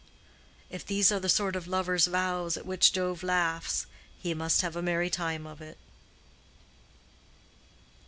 [0.71, 3.85] If these are the sort of lovers' vows at which Jove laughs,
[4.17, 5.77] he must have a merry time of it.